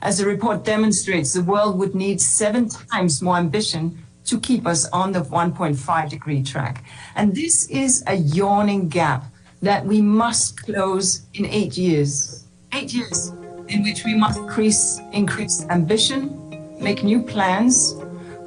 [0.00, 4.88] As the report demonstrates, the world would need seven times more ambition to keep us
[4.90, 6.84] on the 1.5 degree track.
[7.16, 9.24] And this is a yawning gap
[9.62, 12.44] that we must close in eight years.
[12.72, 13.32] Eight years
[13.68, 17.94] in which we must increase, increase ambition, make new plans,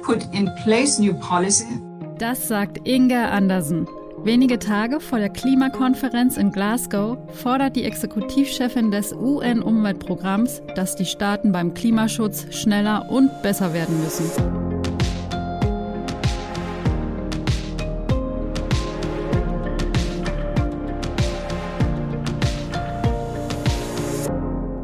[0.02, 1.78] put in place new policy.
[2.18, 3.86] Das sagt Inga Andersen.
[4.24, 11.50] Wenige Tage vor der Klimakonferenz in Glasgow fordert die Exekutivchefin des UN-Umweltprogramms, dass die Staaten
[11.50, 14.30] beim Klimaschutz schneller und besser werden müssen.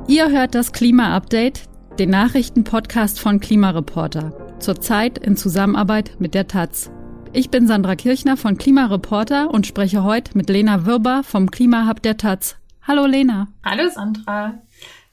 [0.08, 1.60] Ihr hört das Klima-Update,
[2.00, 6.90] den Nachrichtenpodcast von Klimareporter, zurzeit in Zusammenarbeit mit der Taz.
[7.38, 12.16] Ich bin Sandra Kirchner von Klimareporter und spreche heute mit Lena Wirber vom Klimahub der
[12.16, 12.56] Taz.
[12.82, 13.46] Hallo Lena.
[13.64, 14.60] Hallo Sandra.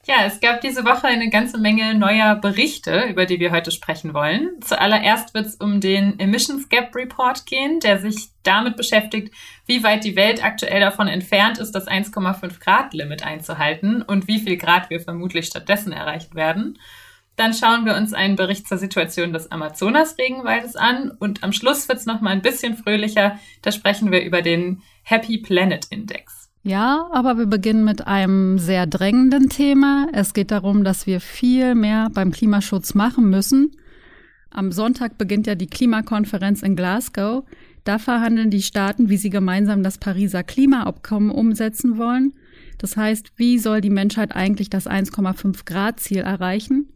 [0.06, 4.12] Ja, es gab diese Woche eine ganze Menge neuer Berichte, über die wir heute sprechen
[4.12, 4.60] wollen.
[4.60, 9.32] Zuallererst wird es um den Emissions Gap Report gehen, der sich damit beschäftigt,
[9.66, 14.40] wie weit die Welt aktuell davon entfernt ist, das 1,5 Grad Limit einzuhalten und wie
[14.40, 16.76] viel Grad wir vermutlich stattdessen erreichen werden.
[17.36, 21.98] Dann schauen wir uns einen Bericht zur Situation des Amazonas-Regenwaldes an und am Schluss wird
[21.98, 23.38] es nochmal ein bisschen fröhlicher.
[23.62, 26.50] Da sprechen wir über den Happy Planet Index.
[26.62, 30.08] Ja, aber wir beginnen mit einem sehr drängenden Thema.
[30.12, 33.76] Es geht darum, dass wir viel mehr beim Klimaschutz machen müssen.
[34.50, 37.44] Am Sonntag beginnt ja die Klimakonferenz in Glasgow.
[37.84, 42.32] Da verhandeln die Staaten, wie sie gemeinsam das Pariser Klimaabkommen umsetzen wollen.
[42.78, 46.88] Das heißt, wie soll die Menschheit eigentlich das 1,5 Grad Ziel erreichen?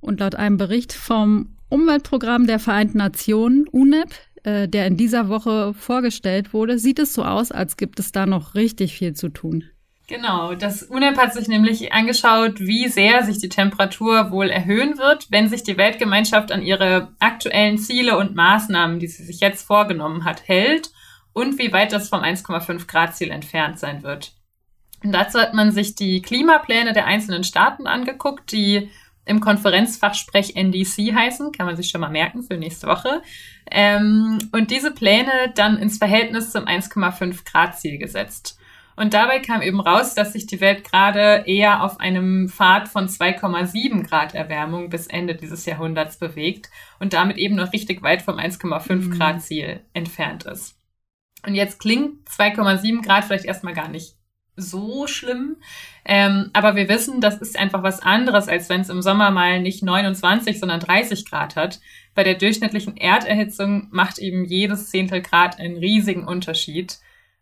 [0.00, 5.74] Und laut einem Bericht vom Umweltprogramm der Vereinten Nationen, UNEP, äh, der in dieser Woche
[5.74, 9.64] vorgestellt wurde, sieht es so aus, als gibt es da noch richtig viel zu tun.
[10.10, 15.28] Genau, das UNEP hat sich nämlich angeschaut, wie sehr sich die Temperatur wohl erhöhen wird,
[15.30, 20.24] wenn sich die Weltgemeinschaft an ihre aktuellen Ziele und Maßnahmen, die sie sich jetzt vorgenommen
[20.24, 20.90] hat, hält
[21.32, 24.32] und wie weit das vom 1,5 Grad Ziel entfernt sein wird.
[25.04, 28.90] Und dazu hat man sich die Klimapläne der einzelnen Staaten angeguckt, die
[29.30, 33.22] im Konferenzfachsprech NDC heißen, kann man sich schon mal merken für nächste Woche.
[33.70, 38.58] Ähm, und diese Pläne dann ins Verhältnis zum 1,5 Grad Ziel gesetzt.
[38.96, 43.06] Und dabei kam eben raus, dass sich die Welt gerade eher auf einem Pfad von
[43.06, 48.34] 2,7 Grad Erwärmung bis Ende dieses Jahrhunderts bewegt und damit eben noch richtig weit vom
[48.34, 49.10] 1,5 mhm.
[49.16, 50.76] Grad Ziel entfernt ist.
[51.46, 54.16] Und jetzt klingt 2,7 Grad vielleicht erstmal gar nicht
[54.56, 55.56] so schlimm.
[56.04, 59.60] Ähm, aber wir wissen, das ist einfach was anderes, als wenn es im Sommer mal
[59.60, 61.80] nicht 29, sondern 30 Grad hat.
[62.14, 66.98] Bei der durchschnittlichen Erderhitzung macht eben jedes Zehntel Grad einen riesigen Unterschied.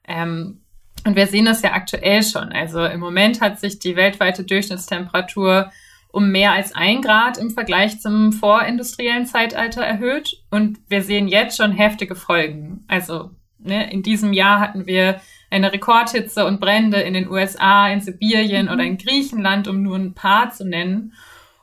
[0.07, 0.61] Ähm,
[1.05, 2.53] und wir sehen das ja aktuell schon.
[2.53, 5.71] Also im Moment hat sich die weltweite Durchschnittstemperatur
[6.11, 10.43] um mehr als ein Grad im Vergleich zum vorindustriellen Zeitalter erhöht.
[10.51, 12.85] Und wir sehen jetzt schon heftige Folgen.
[12.89, 15.21] Also ne, in diesem Jahr hatten wir
[15.51, 18.73] eine Rekordhitze und Brände in den USA, in Sibirien mhm.
[18.73, 21.15] oder in Griechenland, um nur ein paar zu nennen.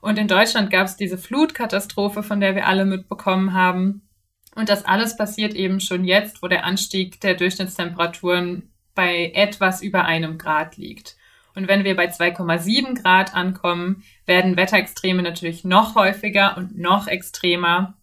[0.01, 4.07] Und in Deutschland gab es diese Flutkatastrophe, von der wir alle mitbekommen haben.
[4.55, 10.05] Und das alles passiert eben schon jetzt, wo der Anstieg der Durchschnittstemperaturen bei etwas über
[10.05, 11.17] einem Grad liegt.
[11.55, 17.97] Und wenn wir bei 2,7 Grad ankommen, werden Wetterextreme natürlich noch häufiger und noch extremer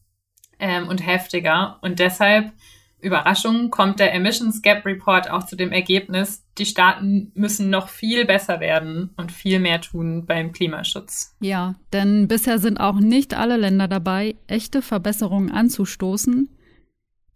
[0.58, 1.78] ähm, und heftiger.
[1.82, 2.52] Und deshalb
[3.02, 8.24] Überraschung kommt der Emissions Gap Report auch zu dem Ergebnis, die Staaten müssen noch viel
[8.24, 11.36] besser werden und viel mehr tun beim Klimaschutz.
[11.40, 16.48] Ja, denn bisher sind auch nicht alle Länder dabei, echte Verbesserungen anzustoßen.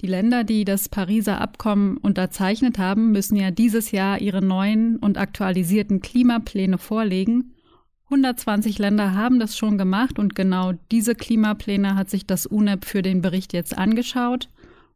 [0.03, 5.19] Die Länder, die das Pariser Abkommen unterzeichnet haben, müssen ja dieses Jahr ihre neuen und
[5.19, 7.55] aktualisierten Klimapläne vorlegen.
[8.05, 13.03] 120 Länder haben das schon gemacht und genau diese Klimapläne hat sich das UNEP für
[13.03, 14.49] den Bericht jetzt angeschaut.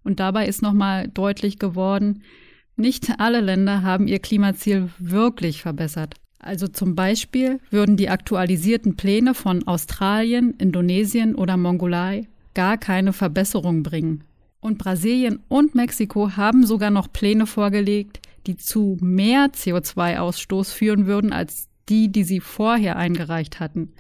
[0.03, 2.22] Und dabei ist nochmal deutlich geworden,
[2.77, 6.15] nicht alle Länder haben ihr Klimaziel wirklich verbessert.
[6.38, 13.82] Also zum Beispiel würden die aktualisierten Pläne von Australien, Indonesien oder Mongolei gar keine Verbesserung
[13.82, 14.25] bringen.
[14.61, 21.32] Und Brasilien und Mexiko haben sogar noch Pläne vorgelegt, die zu mehr CO2-Ausstoß führen würden
[21.32, 23.93] als die, die sie vorher eingereicht hatten.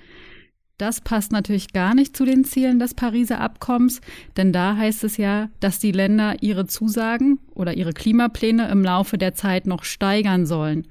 [0.80, 4.00] Das passt natürlich gar nicht zu den Zielen des Pariser Abkommens,
[4.38, 9.18] denn da heißt es ja, dass die Länder ihre Zusagen oder ihre Klimapläne im Laufe
[9.18, 10.86] der Zeit noch steigern sollen.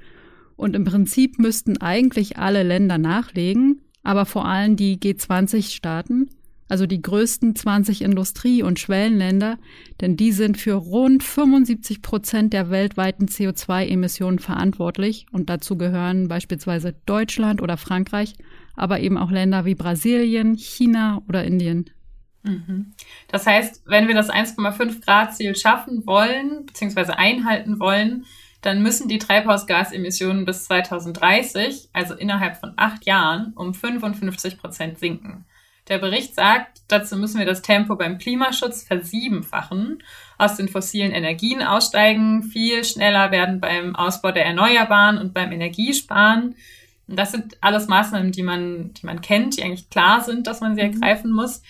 [0.56, 6.30] Und im Prinzip müssten eigentlich alle Länder nachlegen, aber vor allem die G20-Staaten,
[6.68, 9.58] also die größten 20 Industrie- und Schwellenländer,
[10.02, 16.94] denn die sind für rund 75 Prozent der weltweiten CO2-Emissionen verantwortlich und dazu gehören beispielsweise
[17.08, 18.36] Deutschland oder Frankreich,
[18.80, 21.90] aber eben auch Länder wie Brasilien, China oder Indien.
[22.44, 22.94] Mhm.
[23.28, 28.26] Das heißt, wenn wir das 1,5 Grad Ziel schaffen wollen, beziehungsweise einhalten wollen,
[28.62, 35.46] dann müssen die Treibhausgasemissionen bis 2030, also innerhalb von acht Jahren, um 55 Prozent sinken.
[35.88, 40.04] Der Bericht sagt, dazu müssen wir das Tempo beim Klimaschutz versiebenfachen,
[40.38, 46.56] aus den fossilen Energien aussteigen, viel schneller werden beim Ausbau der Erneuerbaren und beim Energiesparen.
[47.16, 50.76] Das sind alles Maßnahmen, die man, die man kennt, die eigentlich klar sind, dass man
[50.76, 50.94] sie mhm.
[50.94, 51.62] ergreifen muss.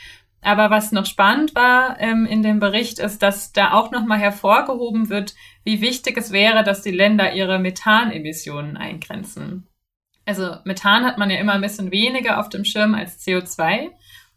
[0.41, 5.09] Aber was noch spannend war ähm, in dem Bericht, ist, dass da auch nochmal hervorgehoben
[5.09, 9.68] wird, wie wichtig es wäre, dass die Länder ihre Methanemissionen eingrenzen.
[10.25, 13.89] Also Methan hat man ja immer ein bisschen weniger auf dem Schirm als CO2,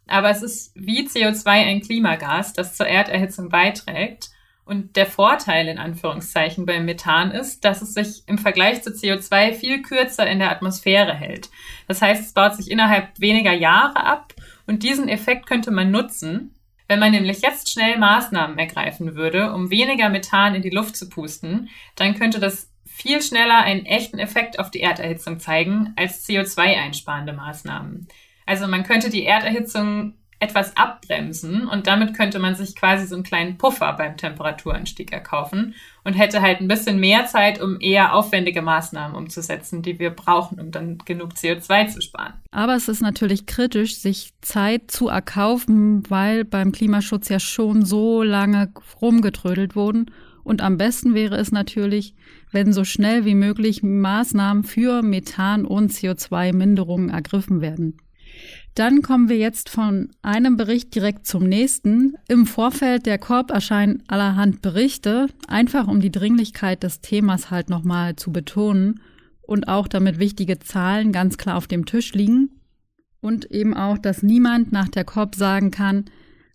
[0.07, 4.32] aber es ist wie CO2 ein Klimagas, das zur Erderhitzung beiträgt.
[4.65, 9.53] Und der Vorteil in Anführungszeichen beim Methan ist, dass es sich im Vergleich zu CO2
[9.53, 11.49] viel kürzer in der Atmosphäre hält.
[11.87, 14.33] Das heißt, es baut sich innerhalb weniger Jahre ab
[14.65, 16.55] und diesen Effekt könnte man nutzen,
[16.87, 21.09] wenn man nämlich jetzt schnell Maßnahmen ergreifen würde, um weniger Methan in die Luft zu
[21.09, 27.33] pusten, dann könnte das viel schneller einen echten Effekt auf die Erderhitzung zeigen als CO2-einsparende
[27.33, 28.07] Maßnahmen.
[28.45, 33.23] Also man könnte die Erderhitzung etwas abbremsen und damit könnte man sich quasi so einen
[33.23, 35.73] kleinen Puffer beim Temperaturanstieg erkaufen
[36.03, 40.59] und hätte halt ein bisschen mehr Zeit, um eher aufwendige Maßnahmen umzusetzen, die wir brauchen,
[40.59, 42.33] um dann genug CO2 zu sparen.
[42.51, 48.21] Aber es ist natürlich kritisch, sich Zeit zu erkaufen, weil beim Klimaschutz ja schon so
[48.21, 50.11] lange rumgetrödelt wurden.
[50.43, 52.15] Und am besten wäre es natürlich,
[52.51, 57.97] wenn so schnell wie möglich Maßnahmen für Methan- und CO2-Minderungen ergriffen werden.
[58.75, 62.15] Dann kommen wir jetzt von einem Bericht direkt zum nächsten.
[62.27, 68.15] Im Vorfeld der Korb erscheinen allerhand Berichte, einfach um die Dringlichkeit des Themas halt nochmal
[68.15, 68.99] zu betonen
[69.43, 72.49] und auch damit wichtige Zahlen ganz klar auf dem Tisch liegen.
[73.21, 76.05] Und eben auch, dass niemand nach der Korb sagen kann,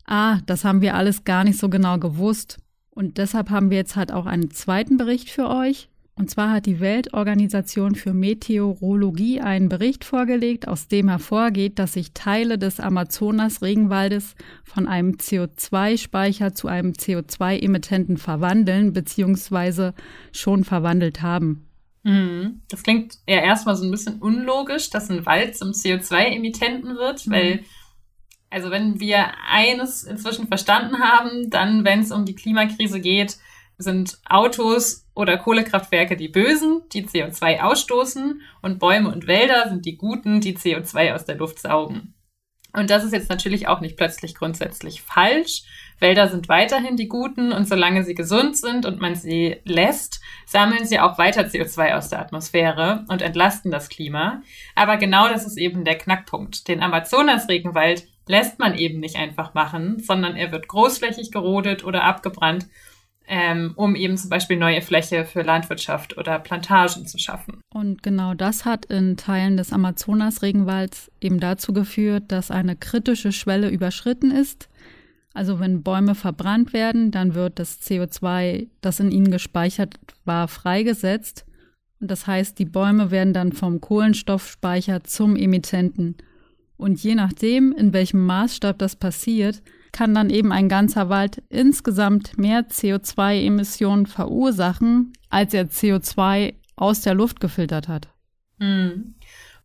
[0.05, 2.59] ah, das haben wir alles gar nicht so genau gewusst.
[2.91, 5.89] Und deshalb haben wir jetzt halt auch einen zweiten Bericht für euch.
[6.19, 12.13] Und zwar hat die Weltorganisation für Meteorologie einen Bericht vorgelegt, aus dem hervorgeht, dass sich
[12.13, 14.35] Teile des Amazonas-Regenwaldes
[14.65, 19.93] von einem CO2-Speicher zu einem CO2-Emittenten verwandeln bzw.
[20.33, 21.69] schon verwandelt haben.
[22.03, 22.63] Mhm.
[22.69, 27.31] Das klingt ja erstmal so ein bisschen unlogisch, dass ein Wald zum CO2-Emittenten wird, mhm.
[27.31, 27.61] weil
[28.51, 33.37] also wenn wir eines inzwischen verstanden haben, dann wenn es um die Klimakrise geht,
[33.79, 39.97] sind Autos oder Kohlekraftwerke die Bösen, die CO2 ausstoßen und Bäume und Wälder sind die
[39.97, 42.15] Guten, die CO2 aus der Luft saugen.
[42.73, 45.65] Und das ist jetzt natürlich auch nicht plötzlich grundsätzlich falsch.
[45.99, 50.85] Wälder sind weiterhin die Guten und solange sie gesund sind und man sie lässt, sammeln
[50.85, 54.43] sie auch weiter CO2 aus der Atmosphäre und entlasten das Klima.
[54.77, 56.69] Aber genau das ist eben der Knackpunkt.
[56.69, 62.67] Den Amazonas-Regenwald lässt man eben nicht einfach machen, sondern er wird großflächig gerodet oder abgebrannt
[63.29, 67.61] ähm, um eben zum Beispiel neue Fläche für Landwirtschaft oder Plantagen zu schaffen.
[67.73, 73.69] Und genau das hat in Teilen des Amazonas-Regenwalds eben dazu geführt, dass eine kritische Schwelle
[73.69, 74.69] überschritten ist.
[75.35, 81.45] Also wenn Bäume verbrannt werden, dann wird das CO2, das in ihnen gespeichert war, freigesetzt.
[82.01, 86.17] Und das heißt, die Bäume werden dann vom Kohlenstoffspeicher zum Emittenten.
[86.79, 92.39] Und je nachdem, in welchem Maßstab das passiert, kann dann eben ein ganzer Wald insgesamt
[92.39, 98.09] mehr CO2-Emissionen verursachen, als er CO2 aus der Luft gefiltert hat.
[98.59, 99.15] Hm.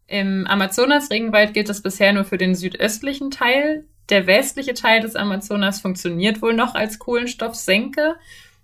[0.07, 3.85] Im Amazonas-Regenwald gilt das bisher nur für den südöstlichen Teil.
[4.09, 8.15] Der westliche Teil des Amazonas funktioniert wohl noch als Kohlenstoffsenke,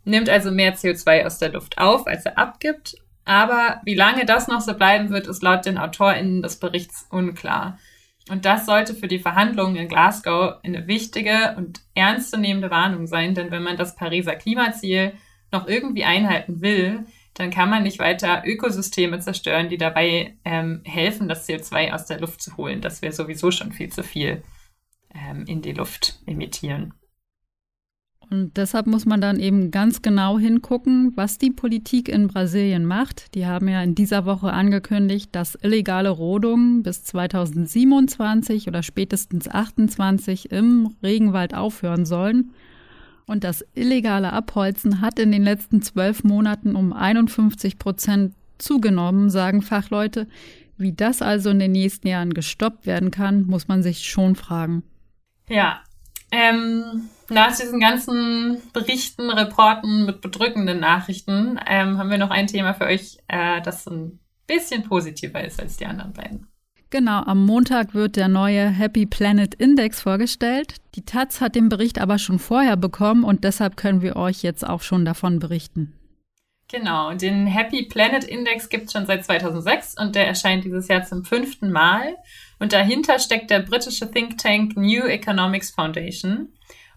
[0.04, 2.98] nimmt also mehr CO2 aus der Luft auf, als er abgibt.
[3.26, 7.78] Aber wie lange das noch so bleiben wird, ist laut den AutorInnen des Berichts unklar.
[8.30, 13.52] Und das sollte für die Verhandlungen in Glasgow eine wichtige und ernstzunehmende Warnung sein, denn
[13.52, 15.14] wenn man das Pariser Klimaziel
[15.52, 21.28] noch irgendwie einhalten will, dann kann man nicht weiter Ökosysteme zerstören, die dabei ähm, helfen,
[21.28, 24.44] das CO2 aus der Luft zu holen, das wir sowieso schon viel zu viel
[25.16, 26.94] ähm, in die Luft emittieren.
[28.32, 33.34] Und deshalb muss man dann eben ganz genau hingucken, was die Politik in Brasilien macht.
[33.34, 40.52] Die haben ja in dieser Woche angekündigt, dass illegale Rodungen bis 2027 oder spätestens 28
[40.52, 42.52] im Regenwald aufhören sollen.
[43.26, 49.64] Und das illegale Abholzen hat in den letzten zwölf Monaten um 51 Prozent zugenommen, sagen
[49.64, 50.28] Fachleute.
[50.78, 54.84] Wie das also in den nächsten Jahren gestoppt werden kann, muss man sich schon fragen.
[55.50, 55.82] Ja,
[56.32, 62.74] ähm, nach diesen ganzen Berichten, Reporten mit bedrückenden Nachrichten ähm, haben wir noch ein Thema
[62.74, 66.48] für euch, äh, das ein bisschen positiver ist als die anderen beiden.
[66.92, 70.76] Genau, am Montag wird der neue Happy Planet Index vorgestellt.
[70.96, 74.68] Die Taz hat den Bericht aber schon vorher bekommen und deshalb können wir euch jetzt
[74.68, 75.94] auch schon davon berichten.
[76.68, 81.04] Genau, den Happy Planet Index gibt es schon seit 2006 und der erscheint dieses Jahr
[81.04, 82.16] zum fünften Mal.
[82.60, 86.50] Und dahinter steckt der britische Think Tank New Economics Foundation.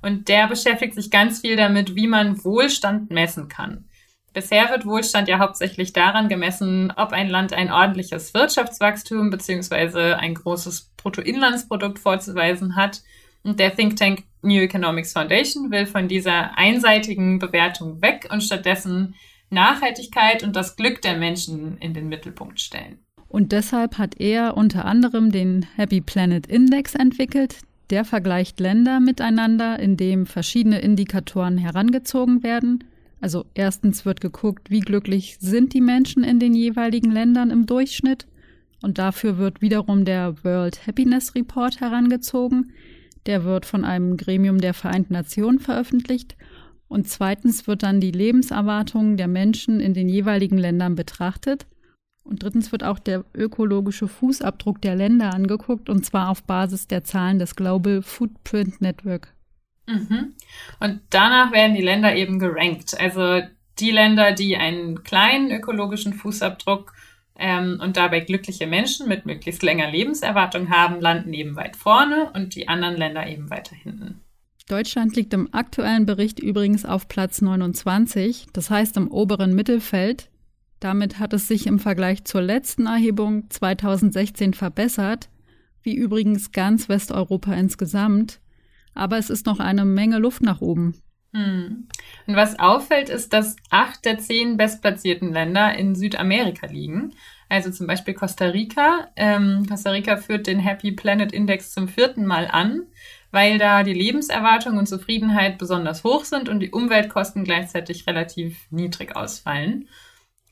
[0.02, 3.84] Und der beschäftigt sich ganz viel damit, wie man Wohlstand messen kann.
[4.32, 10.34] Bisher wird Wohlstand ja hauptsächlich daran gemessen, ob ein Land ein ordentliches Wirtschaftswachstum beziehungsweise ein
[10.34, 13.02] großes Bruttoinlandsprodukt vorzuweisen hat.
[13.44, 19.14] Und der Think Tank New Economics Foundation will von dieser einseitigen Bewertung weg und stattdessen
[19.50, 23.04] Nachhaltigkeit und das Glück der Menschen in den Mittelpunkt stellen.
[23.32, 27.60] Und deshalb hat er unter anderem den Happy Planet Index entwickelt.
[27.88, 32.84] Der vergleicht Länder miteinander, indem verschiedene Indikatoren herangezogen werden.
[33.22, 38.26] Also erstens wird geguckt, wie glücklich sind die Menschen in den jeweiligen Ländern im Durchschnitt.
[38.82, 42.72] Und dafür wird wiederum der World Happiness Report herangezogen.
[43.24, 46.36] Der wird von einem Gremium der Vereinten Nationen veröffentlicht.
[46.86, 51.64] Und zweitens wird dann die Lebenserwartung der Menschen in den jeweiligen Ländern betrachtet.
[52.24, 57.04] Und drittens wird auch der ökologische Fußabdruck der Länder angeguckt, und zwar auf Basis der
[57.04, 59.34] Zahlen des Global Footprint Network.
[59.86, 60.34] Mhm.
[60.80, 62.98] Und danach werden die Länder eben gerankt.
[62.98, 63.42] Also
[63.78, 66.92] die Länder, die einen kleinen ökologischen Fußabdruck
[67.36, 72.54] ähm, und dabei glückliche Menschen mit möglichst länger Lebenserwartung haben, landen eben weit vorne und
[72.54, 74.20] die anderen Länder eben weiter hinten.
[74.68, 80.30] Deutschland liegt im aktuellen Bericht übrigens auf Platz 29, das heißt im oberen Mittelfeld.
[80.82, 85.30] Damit hat es sich im Vergleich zur letzten Erhebung 2016 verbessert,
[85.82, 88.42] wie übrigens ganz Westeuropa insgesamt
[88.94, 91.02] aber es ist noch eine Menge Luft nach oben.
[91.34, 91.88] Hm.
[92.26, 97.14] Und was auffällt, ist, dass acht der zehn bestplatzierten Länder in Südamerika liegen.
[97.48, 99.08] Also zum Beispiel Costa Rica.
[99.16, 102.82] Ähm, Costa Rica führt den Happy Planet Index zum vierten Mal an,
[103.30, 109.16] weil da die Lebenserwartung und Zufriedenheit besonders hoch sind und die Umweltkosten gleichzeitig relativ niedrig
[109.16, 109.88] ausfallen.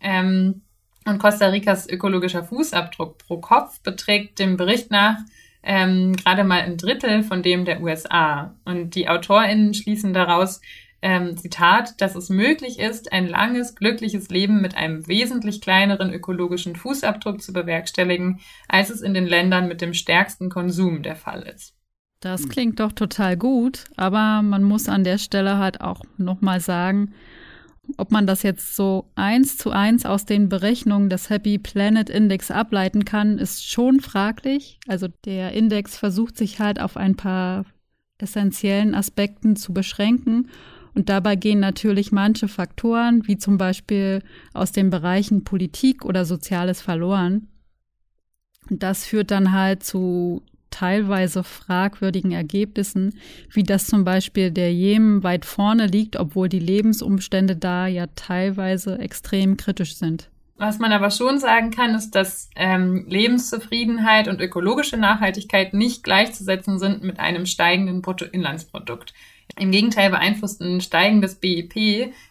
[0.01, 0.63] Ähm,
[1.07, 5.19] und Costa Ricas ökologischer Fußabdruck pro Kopf beträgt dem Bericht nach
[5.63, 8.55] ähm, gerade mal ein Drittel von dem der USA.
[8.65, 10.61] Und die AutorInnen schließen daraus,
[11.03, 16.77] ähm, Zitat, dass es möglich ist, ein langes, glückliches Leben mit einem wesentlich kleineren ökologischen
[16.77, 21.75] Fußabdruck zu bewerkstelligen, als es in den Ländern mit dem stärksten Konsum der Fall ist.
[22.21, 27.15] Das klingt doch total gut, aber man muss an der Stelle halt auch nochmal sagen,
[27.97, 32.51] ob man das jetzt so eins zu eins aus den Berechnungen des Happy Planet Index
[32.51, 34.79] ableiten kann, ist schon fraglich.
[34.87, 37.65] Also der Index versucht sich halt auf ein paar
[38.19, 40.49] essentiellen Aspekten zu beschränken.
[40.95, 44.23] Und dabei gehen natürlich manche Faktoren, wie zum Beispiel
[44.53, 47.49] aus den Bereichen Politik oder Soziales verloren.
[48.69, 50.43] Und das führt dann halt zu
[50.81, 53.19] teilweise fragwürdigen Ergebnissen,
[53.51, 58.99] wie das zum Beispiel der Jemen weit vorne liegt, obwohl die Lebensumstände da ja teilweise
[58.99, 60.31] extrem kritisch sind.
[60.57, 66.79] Was man aber schon sagen kann, ist, dass ähm, Lebenszufriedenheit und ökologische Nachhaltigkeit nicht gleichzusetzen
[66.79, 69.13] sind mit einem steigenden Bruttoinlandsprodukt.
[69.59, 71.75] Im Gegenteil beeinflusst ein steigendes BIP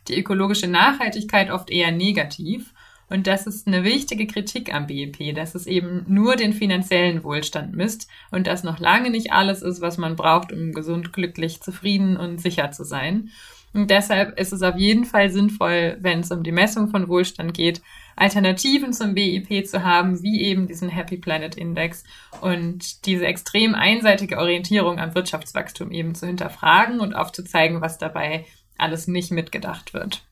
[0.07, 2.73] die ökologische Nachhaltigkeit oft eher negativ.
[3.09, 7.75] Und das ist eine wichtige Kritik am BIP, dass es eben nur den finanziellen Wohlstand
[7.75, 12.17] misst und das noch lange nicht alles ist, was man braucht, um gesund, glücklich, zufrieden
[12.17, 13.31] und sicher zu sein.
[13.73, 17.53] Und deshalb ist es auf jeden Fall sinnvoll, wenn es um die Messung von Wohlstand
[17.53, 17.81] geht,
[18.15, 22.03] Alternativen zum BIP zu haben, wie eben diesen Happy Planet Index
[22.41, 28.45] und diese extrem einseitige Orientierung am Wirtschaftswachstum eben zu hinterfragen und aufzuzeigen, was dabei
[28.77, 30.23] alles nicht mitgedacht wird.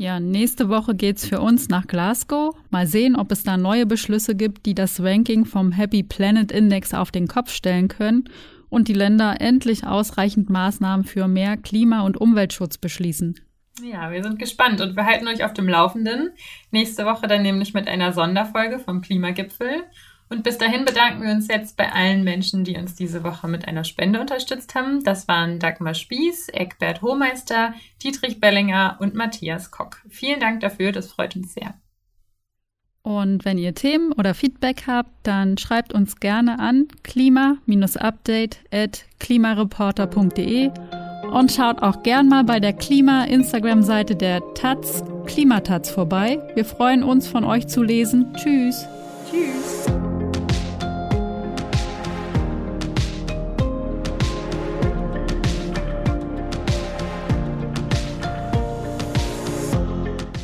[0.00, 2.56] Ja, nächste Woche geht's für uns nach Glasgow.
[2.70, 6.94] Mal sehen, ob es da neue Beschlüsse gibt, die das Ranking vom Happy Planet Index
[6.94, 8.24] auf den Kopf stellen können
[8.70, 13.38] und die Länder endlich ausreichend Maßnahmen für mehr Klima- und Umweltschutz beschließen.
[13.82, 16.30] Ja, wir sind gespannt und wir halten euch auf dem Laufenden.
[16.70, 19.84] Nächste Woche dann nämlich mit einer Sonderfolge vom Klimagipfel.
[20.30, 23.66] Und bis dahin bedanken wir uns jetzt bei allen Menschen, die uns diese Woche mit
[23.66, 25.02] einer Spende unterstützt haben.
[25.02, 30.02] Das waren Dagmar Spieß, Eckbert Hohmeister, Dietrich Bellinger und Matthias Kock.
[30.08, 31.74] Vielen Dank dafür, das freut uns sehr.
[33.02, 40.70] Und wenn ihr Themen oder Feedback habt, dann schreibt uns gerne an klima-update at klimareporter.de
[41.32, 46.38] und schaut auch gern mal bei der Klima-Instagram-Seite der Taz, Klimataz vorbei.
[46.54, 48.32] Wir freuen uns, von euch zu lesen.
[48.34, 48.86] Tschüss.
[49.30, 49.79] Tschüss.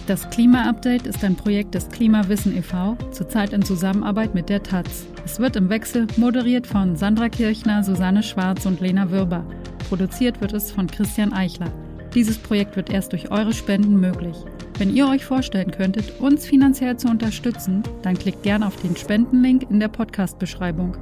[0.06, 5.04] Das Klima-Update ist ein Projekt des Klimawissen e.V., zurzeit in Zusammenarbeit mit der Taz.
[5.24, 9.44] Es wird im Wechsel moderiert von Sandra Kirchner, Susanne Schwarz und Lena Würber.
[9.88, 11.72] Produziert wird es von Christian Eichler.
[12.14, 14.36] Dieses Projekt wird erst durch eure Spenden möglich.
[14.78, 19.68] Wenn ihr euch vorstellen könntet, uns finanziell zu unterstützen, dann klickt gerne auf den Spendenlink
[19.70, 20.96] in der Podcast-Beschreibung.